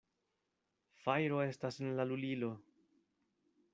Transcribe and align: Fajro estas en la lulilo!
Fajro 1.03 1.37
estas 1.49 1.79
en 1.85 1.93
la 1.99 2.07
lulilo! 2.13 2.51